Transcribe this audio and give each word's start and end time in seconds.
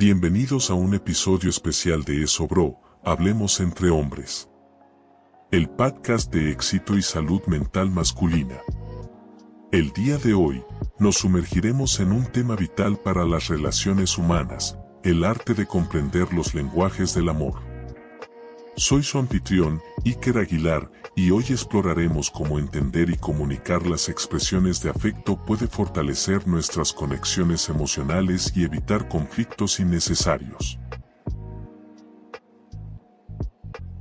Bienvenidos 0.00 0.70
a 0.70 0.74
un 0.74 0.94
episodio 0.94 1.50
especial 1.50 2.04
de 2.04 2.22
Eso 2.22 2.46
Bro, 2.46 2.78
Hablemos 3.02 3.58
entre 3.58 3.90
hombres. 3.90 4.48
El 5.50 5.68
podcast 5.68 6.32
de 6.32 6.52
éxito 6.52 6.96
y 6.96 7.02
salud 7.02 7.42
mental 7.48 7.90
masculina. 7.90 8.60
El 9.72 9.90
día 9.90 10.16
de 10.18 10.34
hoy, 10.34 10.62
nos 11.00 11.16
sumergiremos 11.16 11.98
en 11.98 12.12
un 12.12 12.26
tema 12.26 12.54
vital 12.54 12.96
para 13.02 13.24
las 13.24 13.48
relaciones 13.48 14.16
humanas, 14.16 14.78
el 15.02 15.24
arte 15.24 15.52
de 15.52 15.66
comprender 15.66 16.32
los 16.32 16.54
lenguajes 16.54 17.12
del 17.16 17.28
amor. 17.28 17.54
Soy 18.78 19.02
su 19.02 19.18
anfitrión, 19.18 19.82
Iker 20.04 20.38
Aguilar, 20.38 20.88
y 21.16 21.32
hoy 21.32 21.42
exploraremos 21.48 22.30
cómo 22.30 22.60
entender 22.60 23.10
y 23.10 23.16
comunicar 23.16 23.84
las 23.84 24.08
expresiones 24.08 24.80
de 24.80 24.88
afecto 24.88 25.36
puede 25.36 25.66
fortalecer 25.66 26.46
nuestras 26.46 26.92
conexiones 26.92 27.68
emocionales 27.68 28.52
y 28.54 28.62
evitar 28.62 29.08
conflictos 29.08 29.80
innecesarios. 29.80 30.78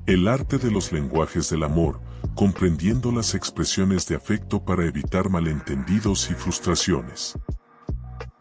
El 0.06 0.28
arte 0.28 0.60
de 0.60 0.70
los 0.70 0.92
lenguajes 0.92 1.50
del 1.50 1.64
amor, 1.64 2.00
comprendiendo 2.36 3.12
las 3.12 3.34
expresiones 3.34 4.08
de 4.08 4.16
afecto 4.16 4.64
para 4.64 4.86
evitar 4.86 5.32
malentendidos 5.32 6.30
y 6.30 6.36
frustraciones. 6.36 7.34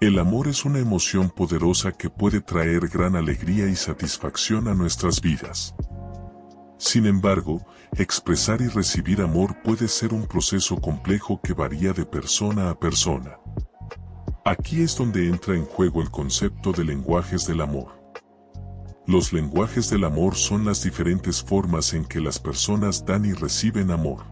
El 0.03 0.19
amor 0.19 0.49
es 0.49 0.67
una 0.67 0.81
emoción 0.81 1.31
poderosa 1.31 1.93
que 1.93 2.11
puede 2.11 2.43
traer 2.43 2.89
gran 2.89 3.17
alegría 3.17 3.69
y 3.69 3.75
satisfacción 3.75 4.69
a 4.69 4.75
nuestras 4.75 5.23
vidas. 5.23 5.75
Sin 6.79 7.07
embargo, 7.07 7.65
expresar 7.97 8.61
y 8.61 8.69
recibir 8.69 9.23
amor 9.23 9.63
puede 9.63 9.89
ser 9.89 10.13
un 10.13 10.27
proceso 10.27 10.77
complejo 10.77 11.41
que 11.43 11.55
varía 11.55 11.93
de 11.93 12.05
persona 12.05 12.71
a 12.71 12.79
persona. 12.79 13.39
Aquí 14.45 14.83
es 14.83 14.97
donde 14.97 15.29
entra 15.29 15.55
en 15.57 15.65
juego 15.65 16.03
el 16.03 16.11
concepto 16.11 16.73
de 16.73 16.85
lenguajes 16.85 17.47
del 17.47 17.63
amor. 17.63 17.97
Los 19.07 19.33
lenguajes 19.33 19.89
del 19.89 20.05
amor 20.05 20.35
son 20.35 20.65
las 20.65 20.83
diferentes 20.83 21.43
formas 21.43 21.95
en 21.95 22.05
que 22.05 22.21
las 22.21 22.39
personas 22.39 23.05
dan 23.05 23.25
y 23.25 23.33
reciben 23.33 23.91
amor. 23.91 24.25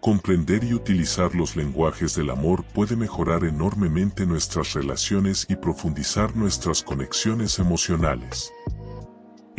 Comprender 0.00 0.64
y 0.64 0.74
utilizar 0.74 1.34
los 1.34 1.56
lenguajes 1.56 2.14
del 2.16 2.30
amor 2.30 2.64
puede 2.64 2.96
mejorar 2.96 3.44
enormemente 3.44 4.26
nuestras 4.26 4.74
relaciones 4.74 5.46
y 5.48 5.56
profundizar 5.56 6.36
nuestras 6.36 6.82
conexiones 6.82 7.58
emocionales. 7.58 8.52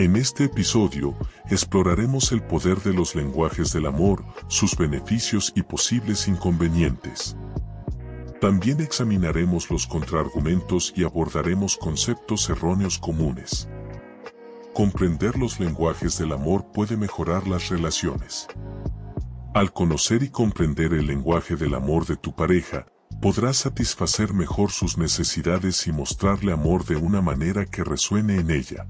En 0.02 0.16
este 0.16 0.45
episodio, 0.45 1.16
exploraremos 1.47 2.31
el 2.31 2.41
poder 2.41 2.80
de 2.80 2.91
los 2.91 3.13
lenguajes 3.13 3.71
del 3.71 3.85
amor, 3.85 4.25
sus 4.47 4.75
beneficios 4.75 5.53
y 5.55 5.61
posibles 5.61 6.27
inconvenientes. 6.27 7.38
También 8.39 8.81
examinaremos 8.81 9.69
los 9.69 9.85
contraargumentos 9.85 10.91
y 10.95 11.03
abordaremos 11.03 11.77
conceptos 11.77 12.49
erróneos 12.49 12.97
comunes. 12.97 13.69
Comprender 14.73 15.38
los 15.38 15.59
lenguajes 15.59 16.17
del 16.17 16.31
amor 16.31 16.66
puede 16.73 16.97
mejorar 16.97 17.47
las 17.47 17.69
relaciones. 17.69 18.47
Al 19.53 19.72
conocer 19.72 20.23
y 20.23 20.29
comprender 20.29 20.94
el 20.94 21.05
lenguaje 21.05 21.55
del 21.55 21.75
amor 21.75 22.07
de 22.07 22.17
tu 22.17 22.33
pareja, 22.33 22.88
podrás 23.22 23.57
satisfacer 23.57 24.33
mejor 24.33 24.72
sus 24.72 24.97
necesidades 24.97 25.85
y 25.85 25.91
mostrarle 25.91 26.53
amor 26.53 26.85
de 26.85 26.95
una 26.95 27.22
manera 27.22 27.67
que 27.67 27.83
resuene 27.83 28.39
en 28.39 28.49
ella. 28.49 28.88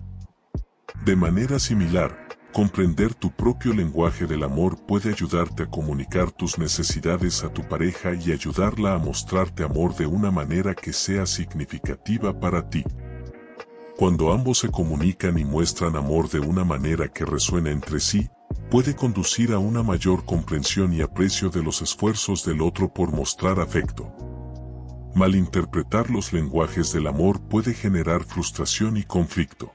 De 1.06 1.16
manera 1.16 1.58
similar, 1.58 2.28
comprender 2.54 3.16
tu 3.16 3.32
propio 3.32 3.74
lenguaje 3.74 4.28
del 4.28 4.44
amor 4.44 4.78
puede 4.86 5.10
ayudarte 5.10 5.64
a 5.64 5.66
comunicar 5.66 6.32
tus 6.32 6.60
necesidades 6.60 7.44
a 7.44 7.52
tu 7.52 7.68
pareja 7.68 8.14
y 8.14 8.32
ayudarla 8.32 8.94
a 8.94 9.00
mostrarte 9.00 9.64
amor 9.64 9.96
de 9.96 10.06
una 10.06 10.30
manera 10.30 10.76
que 10.76 10.94
sea 10.94 11.26
significativa 11.26 12.40
para 12.40 12.70
ti. 12.70 12.84
Cuando 13.98 14.32
ambos 14.32 14.60
se 14.60 14.70
comunican 14.70 15.40
y 15.40 15.44
muestran 15.44 15.96
amor 15.96 16.30
de 16.30 16.40
una 16.40 16.64
manera 16.64 17.08
que 17.08 17.26
resuena 17.26 17.72
entre 17.72 18.00
sí, 18.00 18.30
puede 18.70 18.96
conducir 18.96 19.54
a 19.54 19.58
una 19.58 19.82
mayor 19.82 20.24
comprensión 20.24 20.94
y 20.94 21.02
aprecio 21.02 21.50
de 21.50 21.64
los 21.64 21.82
esfuerzos 21.82 22.46
del 22.46 22.62
otro 22.62 22.94
por 22.94 23.12
mostrar 23.12 23.60
afecto. 23.60 24.14
Malinterpretar 25.16 26.12
los 26.12 26.32
lenguajes 26.32 26.94
del 26.94 27.08
amor 27.08 27.42
puede 27.42 27.74
generar 27.74 28.24
frustración 28.24 28.98
y 28.98 29.04
conflicto. 29.04 29.74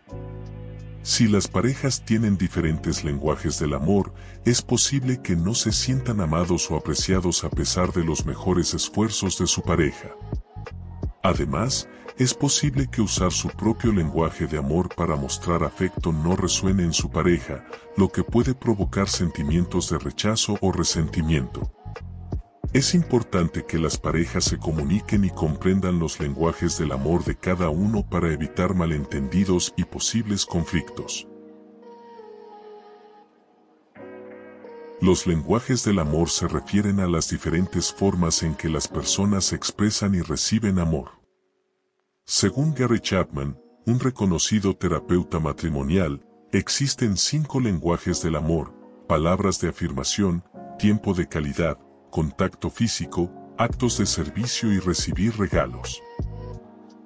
Si 1.06 1.28
las 1.28 1.46
parejas 1.46 2.04
tienen 2.04 2.36
diferentes 2.36 3.04
lenguajes 3.04 3.60
del 3.60 3.74
amor, 3.74 4.12
es 4.44 4.60
posible 4.60 5.22
que 5.22 5.36
no 5.36 5.54
se 5.54 5.70
sientan 5.70 6.20
amados 6.20 6.68
o 6.68 6.74
apreciados 6.74 7.44
a 7.44 7.48
pesar 7.48 7.92
de 7.92 8.02
los 8.02 8.26
mejores 8.26 8.74
esfuerzos 8.74 9.38
de 9.38 9.46
su 9.46 9.62
pareja. 9.62 10.08
Además, 11.22 11.88
es 12.18 12.34
posible 12.34 12.88
que 12.90 13.02
usar 13.02 13.30
su 13.30 13.46
propio 13.50 13.92
lenguaje 13.92 14.48
de 14.48 14.58
amor 14.58 14.92
para 14.96 15.14
mostrar 15.14 15.62
afecto 15.62 16.10
no 16.12 16.34
resuene 16.34 16.82
en 16.82 16.92
su 16.92 17.08
pareja, 17.08 17.64
lo 17.96 18.08
que 18.08 18.24
puede 18.24 18.56
provocar 18.56 19.08
sentimientos 19.08 19.88
de 19.90 19.98
rechazo 19.98 20.58
o 20.60 20.72
resentimiento. 20.72 21.70
Es 22.76 22.94
importante 22.94 23.64
que 23.64 23.78
las 23.78 23.96
parejas 23.96 24.44
se 24.44 24.58
comuniquen 24.58 25.24
y 25.24 25.30
comprendan 25.30 25.98
los 25.98 26.20
lenguajes 26.20 26.76
del 26.76 26.92
amor 26.92 27.24
de 27.24 27.34
cada 27.34 27.70
uno 27.70 28.06
para 28.06 28.30
evitar 28.30 28.74
malentendidos 28.74 29.72
y 29.78 29.84
posibles 29.84 30.44
conflictos. 30.44 31.26
Los 35.00 35.26
lenguajes 35.26 35.84
del 35.84 36.00
amor 36.00 36.28
se 36.28 36.48
refieren 36.48 37.00
a 37.00 37.06
las 37.06 37.30
diferentes 37.30 37.90
formas 37.94 38.42
en 38.42 38.54
que 38.54 38.68
las 38.68 38.88
personas 38.88 39.54
expresan 39.54 40.14
y 40.14 40.20
reciben 40.20 40.78
amor. 40.78 41.12
Según 42.26 42.74
Gary 42.74 43.00
Chapman, 43.00 43.58
un 43.86 44.00
reconocido 44.00 44.76
terapeuta 44.76 45.40
matrimonial, 45.40 46.26
existen 46.52 47.16
cinco 47.16 47.58
lenguajes 47.58 48.22
del 48.22 48.36
amor, 48.36 48.74
palabras 49.08 49.62
de 49.62 49.70
afirmación, 49.70 50.44
tiempo 50.78 51.14
de 51.14 51.26
calidad, 51.26 51.78
contacto 52.10 52.70
físico, 52.70 53.30
actos 53.58 53.98
de 53.98 54.06
servicio 54.06 54.72
y 54.72 54.78
recibir 54.78 55.36
regalos. 55.38 56.02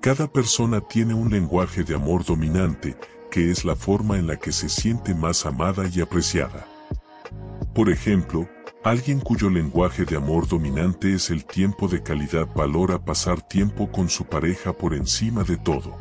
Cada 0.00 0.26
persona 0.26 0.80
tiene 0.80 1.14
un 1.14 1.30
lenguaje 1.30 1.84
de 1.84 1.94
amor 1.94 2.24
dominante, 2.24 2.96
que 3.30 3.50
es 3.50 3.64
la 3.64 3.76
forma 3.76 4.18
en 4.18 4.26
la 4.26 4.36
que 4.36 4.50
se 4.50 4.68
siente 4.68 5.14
más 5.14 5.44
amada 5.46 5.84
y 5.92 6.00
apreciada. 6.00 6.66
Por 7.74 7.90
ejemplo, 7.90 8.48
alguien 8.82 9.20
cuyo 9.20 9.50
lenguaje 9.50 10.04
de 10.04 10.16
amor 10.16 10.48
dominante 10.48 11.14
es 11.14 11.30
el 11.30 11.44
tiempo 11.44 11.86
de 11.86 12.02
calidad 12.02 12.48
valora 12.54 13.04
pasar 13.04 13.42
tiempo 13.42 13.92
con 13.92 14.08
su 14.08 14.24
pareja 14.24 14.72
por 14.72 14.94
encima 14.94 15.44
de 15.44 15.58
todo. 15.58 15.96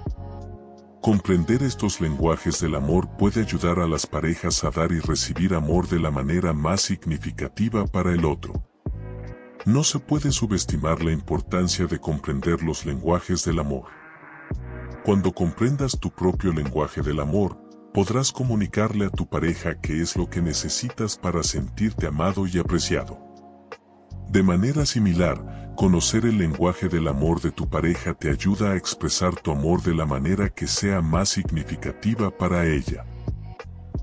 Comprender 1.02 1.64
estos 1.64 2.02
lenguajes 2.02 2.60
del 2.60 2.76
amor 2.76 3.10
puede 3.18 3.42
ayudar 3.42 3.80
a 3.80 3.88
las 3.88 4.06
parejas 4.06 4.64
a 4.64 4.72
dar 4.72 4.92
y 4.92 5.00
recibir 5.00 5.54
amor 5.54 5.88
de 5.88 6.00
la 6.00 6.12
manera 6.12 6.54
más 6.54 6.82
significativa 6.82 7.86
para 7.86 8.14
el 8.14 8.26
otro. 8.26 8.69
No 9.66 9.84
se 9.84 10.00
puede 10.00 10.32
subestimar 10.32 11.04
la 11.04 11.12
importancia 11.12 11.86
de 11.86 12.00
comprender 12.00 12.64
los 12.64 12.86
lenguajes 12.86 13.44
del 13.44 13.60
amor. 13.60 13.88
Cuando 15.04 15.34
comprendas 15.34 16.00
tu 16.00 16.10
propio 16.12 16.54
lenguaje 16.54 17.02
del 17.02 17.20
amor, 17.20 17.58
podrás 17.94 18.32
comunicarle 18.32 19.06
a 19.06 19.10
tu 19.10 19.28
pareja 19.28 19.76
qué 19.82 20.02
es 20.02 20.16
lo 20.16 20.30
que 20.30 20.42
necesitas 20.42 21.18
para 21.18 21.44
sentirte 21.44 22.08
amado 22.08 22.48
y 22.48 22.58
apreciado. 22.58 23.20
De 24.30 24.44
manera 24.44 24.86
similar, 24.86 25.74
conocer 25.76 26.26
el 26.26 26.38
lenguaje 26.38 26.88
del 26.88 27.10
amor 27.10 27.42
de 27.42 27.52
tu 27.52 27.68
pareja 27.68 28.14
te 28.14 28.30
ayuda 28.30 28.72
a 28.72 28.76
expresar 28.78 29.36
tu 29.36 29.52
amor 29.52 29.82
de 29.82 29.94
la 29.94 30.06
manera 30.06 30.48
que 30.48 30.68
sea 30.68 31.02
más 31.02 31.30
significativa 31.30 32.30
para 32.30 32.66
ella. 32.66 33.06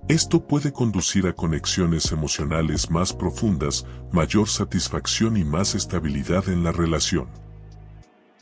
Esto 0.09 0.47
puede 0.47 0.73
conducir 0.73 1.27
a 1.27 1.33
conexiones 1.33 2.13
emocionales 2.13 2.93
más 2.93 3.13
profundas, 3.13 3.85
mayor 4.13 4.49
satisfacción 4.49 5.37
y 5.37 5.43
más 5.43 5.75
estabilidad 5.75 6.49
en 6.49 6.63
la 6.63 6.71
relación. 6.71 7.29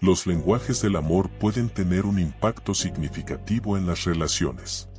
Los 0.02 0.26
lenguajes 0.26 0.82
del 0.82 0.96
amor 0.96 1.30
pueden 1.30 1.70
tener 1.70 2.04
un 2.04 2.18
impacto 2.18 2.74
significativo 2.74 3.78
en 3.78 3.86
las 3.86 4.04
relaciones. 4.04 4.90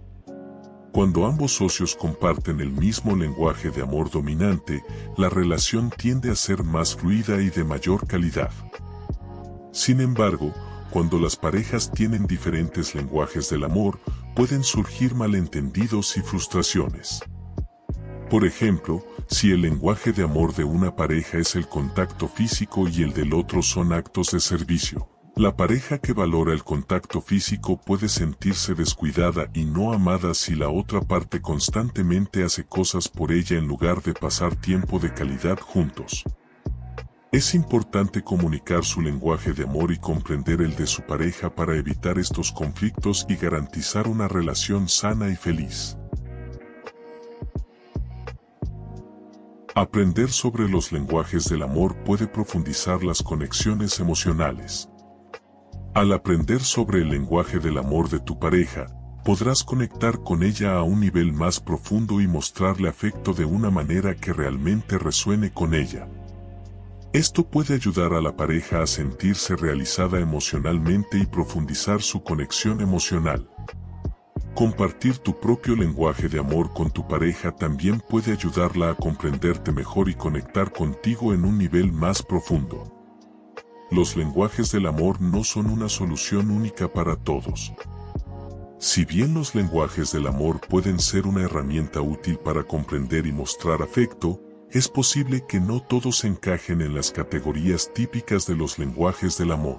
Cuando 0.91 1.27
ambos 1.27 1.51
socios 1.51 1.95
comparten 1.95 2.59
el 2.59 2.71
mismo 2.71 3.15
lenguaje 3.15 3.69
de 3.69 3.83
amor 3.83 4.09
dominante, 4.09 4.81
la 5.17 5.29
relación 5.29 5.91
tiende 5.91 6.31
a 6.31 6.35
ser 6.35 6.63
más 6.63 6.95
fluida 6.95 7.43
y 7.43 7.51
de 7.51 7.63
mayor 7.63 8.07
calidad. 8.07 8.49
Sin 9.71 10.01
embargo, 10.01 10.51
cuando 10.89 11.19
las 11.19 11.35
parejas 11.35 11.91
tienen 11.91 12.27
diferentes 12.27 12.95
lenguajes 12.95 13.49
del 13.49 13.63
amor, 13.63 13.99
pueden 14.35 14.63
surgir 14.63 15.15
malentendidos 15.15 16.17
y 16.17 16.21
frustraciones. 16.21 17.21
Por 18.29 18.45
ejemplo, 18.45 19.05
si 19.27 19.51
el 19.51 19.61
lenguaje 19.61 20.11
de 20.11 20.23
amor 20.23 20.55
de 20.55 20.63
una 20.63 20.95
pareja 20.95 21.37
es 21.37 21.55
el 21.55 21.67
contacto 21.67 22.27
físico 22.27 22.87
y 22.87 23.03
el 23.03 23.13
del 23.13 23.33
otro 23.33 23.61
son 23.61 23.93
actos 23.93 24.31
de 24.31 24.39
servicio, 24.39 25.09
la 25.37 25.57
pareja 25.57 25.97
que 25.97 26.13
valora 26.13 26.53
el 26.53 26.63
contacto 26.63 27.19
físico 27.19 27.77
puede 27.79 28.07
sentirse 28.07 28.73
descuidada 28.73 29.49
y 29.53 29.65
no 29.65 29.91
amada 29.91 30.33
si 30.33 30.55
la 30.55 30.69
otra 30.69 31.01
parte 31.01 31.41
constantemente 31.41 32.43
hace 32.43 32.65
cosas 32.65 33.09
por 33.09 33.33
ella 33.33 33.57
en 33.57 33.67
lugar 33.67 34.01
de 34.01 34.13
pasar 34.13 34.55
tiempo 34.55 34.97
de 34.97 35.13
calidad 35.13 35.59
juntos. 35.59 36.23
Es 37.35 37.53
importante 37.53 38.23
comunicar 38.23 38.85
su 38.85 39.01
lenguaje 39.01 39.51
de 39.51 39.63
amor 39.63 39.91
y 39.91 39.97
comprender 39.97 40.61
el 40.61 40.73
de 40.77 40.87
su 40.87 41.01
pareja 41.01 41.53
para 41.53 41.75
evitar 41.75 42.17
estos 42.17 42.49
conflictos 42.53 43.25
y 43.27 43.35
garantizar 43.35 44.07
una 44.07 44.29
relación 44.29 44.87
sana 44.87 45.27
y 45.27 45.35
feliz. 45.35 45.97
Aprender 49.75 50.31
sobre 50.31 50.69
los 50.69 50.93
lenguajes 50.93 51.49
del 51.49 51.63
amor 51.63 52.01
puede 52.05 52.25
profundizar 52.25 53.03
las 53.03 53.21
conexiones 53.21 53.99
emocionales. 53.99 54.87
Al 55.93 56.13
aprender 56.13 56.61
sobre 56.61 57.01
el 57.01 57.09
lenguaje 57.09 57.59
del 57.59 57.79
amor 57.79 58.07
de 58.07 58.21
tu 58.21 58.39
pareja, 58.39 58.87
podrás 59.25 59.61
conectar 59.61 60.19
con 60.23 60.41
ella 60.41 60.77
a 60.77 60.83
un 60.83 61.01
nivel 61.01 61.33
más 61.33 61.59
profundo 61.59 62.21
y 62.21 62.27
mostrarle 62.27 62.87
afecto 62.87 63.33
de 63.33 63.43
una 63.43 63.69
manera 63.69 64.15
que 64.15 64.31
realmente 64.31 64.97
resuene 64.97 65.51
con 65.51 65.73
ella. 65.73 66.07
Esto 67.15 67.49
puede 67.49 67.75
ayudar 67.75 68.11
a 68.11 68.19
la 68.19 68.35
pareja 68.35 68.81
a 68.81 68.87
sentirse 68.87 69.55
realizada 69.55 70.19
emocionalmente 70.19 71.17
y 71.17 71.25
profundizar 71.25 72.01
su 72.01 72.21
conexión 72.23 72.81
emocional. 72.81 73.49
Compartir 74.53 75.19
tu 75.19 75.39
propio 75.39 75.77
lenguaje 75.77 76.27
de 76.27 76.39
amor 76.39 76.73
con 76.73 76.91
tu 76.91 77.07
pareja 77.07 77.55
también 77.55 78.01
puede 78.01 78.33
ayudarla 78.33 78.89
a 78.89 78.95
comprenderte 78.95 79.71
mejor 79.71 80.09
y 80.09 80.15
conectar 80.15 80.73
contigo 80.73 81.33
en 81.33 81.45
un 81.45 81.57
nivel 81.57 81.93
más 81.93 82.21
profundo. 82.21 82.83
Los 83.91 84.17
lenguajes 84.17 84.73
del 84.73 84.85
amor 84.85 85.21
no 85.21 85.45
son 85.45 85.67
una 85.67 85.87
solución 85.87 86.51
única 86.51 86.91
para 86.91 87.15
todos. 87.15 87.71
Si 88.77 89.05
bien 89.05 89.33
los 89.33 89.55
lenguajes 89.55 90.11
del 90.11 90.27
amor 90.27 90.59
pueden 90.59 90.99
ser 90.99 91.27
una 91.27 91.43
herramienta 91.43 92.01
útil 92.01 92.37
para 92.39 92.65
comprender 92.65 93.25
y 93.25 93.31
mostrar 93.31 93.81
afecto, 93.81 94.41
es 94.75 94.89
posible 94.89 95.45
que 95.47 95.61
no 95.61 95.79
todos 95.81 96.25
encajen 96.25 96.81
en 96.81 96.93
las 96.93 97.09
categorías 97.09 97.93
típicas 97.93 98.45
de 98.45 98.57
los 98.57 98.77
lenguajes 98.77 99.37
del 99.37 99.53
amor. 99.53 99.77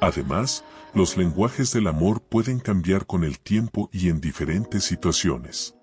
Además, 0.00 0.64
los 0.94 1.18
lenguajes 1.18 1.74
del 1.74 1.86
amor 1.86 2.22
pueden 2.22 2.58
cambiar 2.58 3.04
con 3.04 3.22
el 3.22 3.38
tiempo 3.38 3.90
y 3.92 4.08
en 4.08 4.18
diferentes 4.22 4.84
situaciones. 4.84 5.74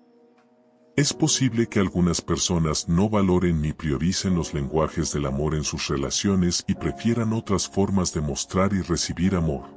Es 0.96 1.12
posible 1.12 1.68
que 1.68 1.78
algunas 1.78 2.20
personas 2.20 2.88
no 2.88 3.08
valoren 3.08 3.60
ni 3.60 3.72
prioricen 3.72 4.34
los 4.34 4.54
lenguajes 4.54 5.12
del 5.12 5.26
amor 5.26 5.54
en 5.54 5.62
sus 5.62 5.86
relaciones 5.86 6.64
y 6.66 6.74
prefieran 6.74 7.32
otras 7.32 7.68
formas 7.68 8.12
de 8.12 8.22
mostrar 8.22 8.72
y 8.72 8.82
recibir 8.82 9.36
amor. 9.36 9.70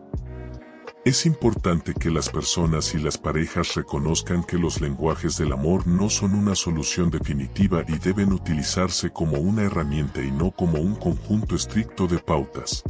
Es 1.07 1.25
importante 1.25 1.93
que 1.93 2.11
las 2.11 2.27
personas 2.27 2.93
y 2.93 2.97
las 2.99 3.17
parejas 3.17 3.75
reconozcan 3.75 4.43
que 4.43 4.57
los 4.57 4.81
lenguajes 4.81 5.37
del 5.37 5.53
amor 5.53 5.87
no 5.87 6.09
son 6.09 6.35
una 6.35 6.53
solución 6.53 7.09
definitiva 7.09 7.81
y 7.87 7.97
deben 7.97 8.33
utilizarse 8.33 9.09
como 9.11 9.37
una 9.37 9.61
herramienta 9.61 10.21
y 10.21 10.31
no 10.31 10.51
como 10.51 10.81
un 10.81 10.95
conjunto 10.95 11.55
estricto 11.55 12.07
de 12.07 12.19
pautas. 12.19 12.83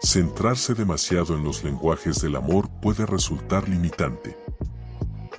Centrarse 0.00 0.74
demasiado 0.74 1.36
en 1.36 1.42
los 1.42 1.64
lenguajes 1.64 2.22
del 2.22 2.36
amor 2.36 2.70
puede 2.80 3.04
resultar 3.04 3.68
limitante. 3.68 4.36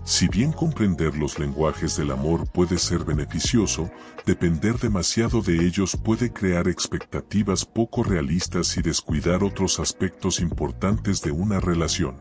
Si 0.09 0.27
bien 0.27 0.51
comprender 0.51 1.15
los 1.15 1.37
lenguajes 1.37 1.95
del 1.95 2.09
amor 2.09 2.51
puede 2.51 2.79
ser 2.79 3.05
beneficioso, 3.05 3.91
depender 4.25 4.79
demasiado 4.79 5.43
de 5.43 5.63
ellos 5.67 5.95
puede 5.95 6.33
crear 6.33 6.67
expectativas 6.67 7.63
poco 7.63 8.01
realistas 8.01 8.75
y 8.77 8.81
descuidar 8.81 9.43
otros 9.43 9.79
aspectos 9.79 10.39
importantes 10.39 11.21
de 11.21 11.29
una 11.29 11.59
relación. 11.59 12.17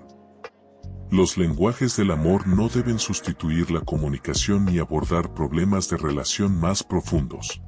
Los 1.10 1.38
lenguajes 1.38 1.96
del 1.96 2.10
amor 2.10 2.46
no 2.46 2.68
deben 2.68 2.98
sustituir 2.98 3.70
la 3.70 3.80
comunicación 3.80 4.66
ni 4.66 4.78
abordar 4.78 5.32
problemas 5.32 5.88
de 5.88 5.96
relación 5.96 6.60
más 6.60 6.82
profundos. 6.82 7.62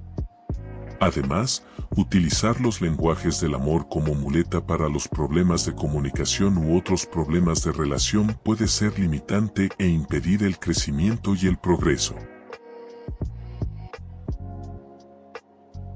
Además, 1.00 1.64
utilizar 1.97 2.61
los 2.61 2.82
lenguajes 2.82 3.41
del 3.41 3.55
amor 3.55 3.88
como 3.88 4.14
muleta 4.14 4.67
para 4.67 4.87
los 4.91 5.08
problemas 5.08 5.64
de 5.64 5.75
comunicación 5.75 6.58
u 6.58 6.76
otros 6.76 7.06
problemas 7.06 7.64
de 7.64 7.73
relación 7.73 8.38
puede 8.44 8.69
ser 8.69 8.99
limitante 8.99 9.70
e 9.79 9.88
impedir 9.88 10.43
el 10.43 10.58
crecimiento 10.58 11.35
y 11.35 11.47
el 11.47 11.56
progreso. 11.56 12.17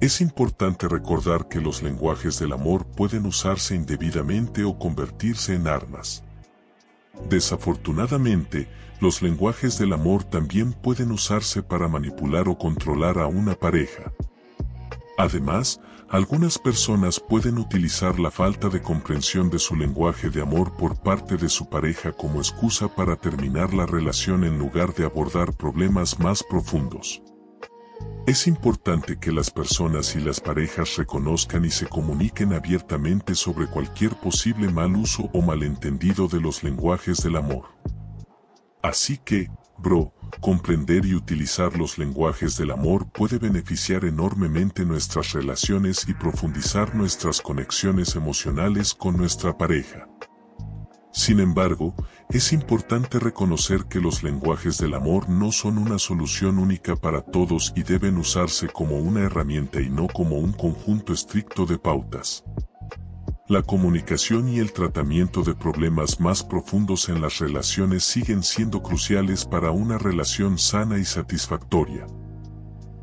Es 0.01 0.23
importante 0.23 0.89
recordar 0.89 1.49
que 1.49 1.61
los 1.61 1.83
lenguajes 1.83 2.39
del 2.39 2.53
amor 2.53 2.87
pueden 2.87 3.27
usarse 3.27 3.75
indebidamente 3.75 4.65
o 4.65 4.79
convertirse 4.79 5.55
en 5.55 5.69
armas. 5.69 6.25
Desafortunadamente, 7.29 8.69
los 9.01 9.21
lenguajes 9.21 9.79
del 9.79 9.93
amor 9.93 10.25
también 10.25 10.73
pueden 10.73 11.11
usarse 11.11 11.63
para 11.63 11.89
manipular 11.89 12.49
o 12.49 12.57
controlar 12.57 13.19
a 13.19 13.27
una 13.27 13.55
pareja. 13.55 14.13
Además, 15.17 15.81
algunas 16.09 16.59
personas 16.59 17.21
pueden 17.21 17.59
utilizar 17.59 18.19
la 18.19 18.31
falta 18.31 18.69
de 18.69 18.83
comprensión 18.83 19.49
de 19.49 19.59
su 19.59 19.77
lenguaje 19.77 20.29
de 20.29 20.43
amor 20.43 20.77
por 20.77 21.01
parte 21.01 21.37
de 21.37 21.49
su 21.49 21.69
pareja 21.69 22.13
como 22.13 22.41
excusa 22.41 22.89
para 22.89 23.17
terminar 23.17 23.73
la 23.75 23.87
relación 23.87 24.45
en 24.45 24.59
lugar 24.59 24.95
de 24.95 25.05
abordar 25.05 25.53
problemas 25.55 26.19
más 26.19 26.43
profundos. 26.43 27.23
Es 28.27 28.47
importante 28.47 29.19
que 29.19 29.33
las 29.33 29.51
personas 29.51 30.17
y 30.17 30.21
las 30.21 30.41
parejas 30.41 30.97
reconozcan 30.97 31.65
y 31.65 31.71
se 31.71 31.87
comuniquen 31.87 32.55
abiertamente 32.55 33.35
sobre 33.35 33.67
cualquier 33.67 34.17
posible 34.17 34.71
mal 34.71 34.97
uso 34.97 35.29
o 35.33 35.43
malentendido 35.43 36.27
de 36.27 36.41
los 36.41 36.63
lenguajes 36.65 37.23
del 37.23 37.37
amor. 37.37 37.67
Así 38.83 39.19
que, 39.19 39.51
bro, 39.79 40.13
comprender 40.41 41.05
y 41.07 41.15
utilizar 41.15 41.77
los 41.77 41.99
lenguajes 41.99 42.57
del 42.57 42.71
amor 42.71 43.11
puede 43.11 43.39
beneficiar 43.39 44.05
enormemente 44.05 44.85
nuestras 44.85 45.33
relaciones 45.33 46.07
y 46.09 46.15
profundizar 46.15 46.95
nuestras 46.95 47.41
conexiones 47.41 48.15
emocionales 48.17 48.95
con 48.95 49.17
nuestra 49.17 49.57
pareja. 49.57 50.09
Sin 51.13 51.39
embargo, 51.39 51.95
es 52.29 52.53
importante 52.53 53.21
reconocer 53.21 53.85
que 53.85 54.01
los 54.01 54.25
lenguajes 54.25 54.79
del 54.79 54.95
amor 54.95 55.29
no 55.29 55.53
son 55.53 55.79
una 55.79 56.01
solución 56.01 56.59
única 56.59 56.97
para 56.97 57.21
todos 57.21 57.73
y 57.77 57.85
deben 57.85 58.19
usarse 58.19 58.67
como 58.67 58.99
una 58.99 59.21
herramienta 59.21 59.81
y 59.81 59.89
no 59.89 60.09
como 60.09 60.39
un 60.39 60.53
conjunto 60.53 61.13
estricto 61.13 61.67
de 61.67 61.79
pautas. 61.79 62.45
La 63.47 63.61
comunicación 63.61 64.49
y 64.49 64.59
el 64.59 64.73
tratamiento 64.73 65.43
de 65.43 65.55
problemas 65.55 66.19
más 66.19 66.43
profundos 66.43 67.11
en 67.11 67.21
las 67.21 67.41
relaciones 67.41 68.03
siguen 68.03 68.43
siendo 68.43 68.83
cruciales 68.83 69.45
para 69.45 69.71
una 69.71 69.99
relación 69.99 70.57
sana 70.57 70.97
y 70.97 71.05
satisfactoria. 71.05 72.07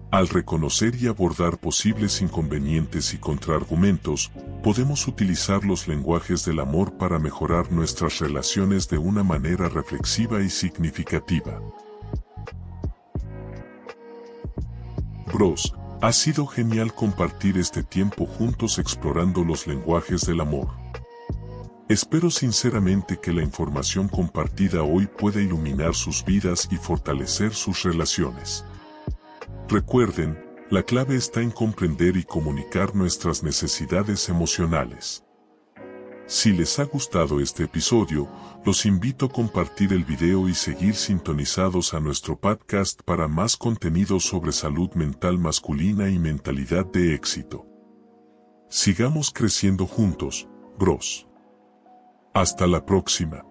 Al 0.10 0.28
reconocer 0.28 0.96
y 0.96 1.06
abordar 1.06 1.60
posibles 1.60 2.24
inconvenientes 2.24 3.14
y 3.14 3.20
contraargumentos, 3.20 4.32
podemos 4.64 5.08
utilizar 5.08 5.63
los 5.63 5.88
lenguajes 5.88 6.44
del 6.44 6.60
amor 6.60 6.98
para 6.98 7.20
mejorar 7.20 7.72
nuestras 7.72 8.18
relaciones 8.18 8.89
de 8.89 8.98
una 8.98 9.24
manera 9.24 9.70
reflexiva 9.70 10.42
y 10.42 10.50
significativa. 10.50 11.62
Bros, 15.32 15.75
ha 16.01 16.12
sido 16.12 16.48
genial 16.48 16.96
compartir 16.96 17.60
este 17.60 17.84
tiempo 17.84 18.25
juntos 18.25 18.79
explorando 18.79 19.43
los 19.43 19.67
lenguajes 19.67 20.25
del 20.25 20.41
amor. 20.41 20.70
Espero 21.89 22.31
sinceramente 22.31 23.20
que 23.22 23.31
la 23.31 23.43
información 23.43 24.08
compartida 24.08 24.81
hoy 24.81 25.05
pueda 25.05 25.41
iluminar 25.41 25.93
sus 25.93 26.25
vidas 26.25 26.67
y 26.72 26.77
fortalecer 26.77 27.53
sus 27.53 27.84
relaciones. 27.84 28.65
Recuerden, 29.70 30.43
la 30.72 30.81
clave 30.81 31.17
está 31.17 31.41
en 31.41 31.51
comprender 31.51 32.17
y 32.17 32.24
comunicar 32.24 32.96
nuestras 32.96 33.43
necesidades 33.43 34.27
emocionales. 34.27 35.24
Si 36.32 36.54
les 36.54 36.80
ha 36.80 36.86
gustado 36.86 37.42
este 37.42 37.66
episodio, 37.66 38.30
los 38.64 38.86
invito 38.86 39.26
a 39.26 39.30
compartir 39.30 39.92
el 39.92 40.06
video 40.06 40.48
y 40.48 40.54
seguir 40.54 40.96
sintonizados 40.96 41.94
a 41.94 42.00
nuestro 42.00 42.40
podcast 42.40 43.02
para 43.04 43.28
más 43.28 43.58
contenido 43.58 44.18
sobre 44.22 44.54
salud 44.54 44.90
mental 44.94 45.38
masculina 45.38 46.10
y 46.10 46.20
mentalidad 46.20 46.86
de 46.86 47.16
éxito. 47.16 47.66
Sigamos 48.70 49.32
creciendo 49.32 49.86
juntos, 49.86 50.48
bros. 50.80 51.28
Hasta 52.34 52.66
la 52.66 52.86
próxima. 52.86 53.50